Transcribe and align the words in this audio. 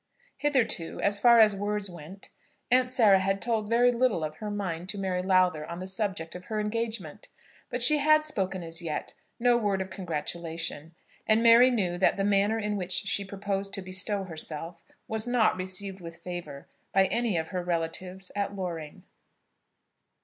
Hitherto, 0.37 0.99
as 1.01 1.19
far 1.19 1.37
as 1.37 1.55
words 1.55 1.87
went, 1.87 2.31
Aunt 2.71 2.89
Sarah 2.89 3.19
had 3.19 3.39
told 3.39 3.69
very 3.69 3.91
little 3.91 4.23
of 4.23 4.37
her 4.37 4.49
mind 4.49 4.89
to 4.89 4.97
Mary 4.97 5.21
Lowther 5.21 5.63
on 5.63 5.77
the 5.79 5.85
subject 5.85 6.33
of 6.33 6.45
her 6.45 6.59
engagement, 6.59 7.29
but 7.69 7.83
she 7.83 7.99
had 7.99 8.25
spoken 8.25 8.63
as 8.63 8.81
yet 8.81 9.13
no 9.39 9.57
word 9.57 9.79
of 9.79 9.91
congratulation; 9.91 10.95
and 11.27 11.43
Mary 11.43 11.69
knew 11.69 11.99
that 11.99 12.17
the 12.17 12.23
manner 12.23 12.57
in 12.57 12.77
which 12.77 12.91
she 12.93 13.23
proposed 13.23 13.75
to 13.75 13.83
bestow 13.83 14.23
herself 14.23 14.83
was 15.07 15.27
not 15.27 15.55
received 15.55 16.01
with 16.01 16.17
favour 16.17 16.67
by 16.91 17.05
any 17.05 17.37
of 17.37 17.49
her 17.49 17.61
relatives 17.63 18.31
at 18.35 18.55
Loring. 18.55 19.03